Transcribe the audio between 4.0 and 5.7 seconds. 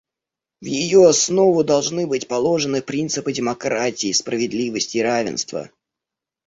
справедливости и равенства.